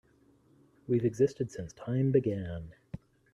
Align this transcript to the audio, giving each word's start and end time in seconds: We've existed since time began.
We've 0.87 1.05
existed 1.05 1.51
since 1.51 1.73
time 1.73 2.11
began. 2.11 2.73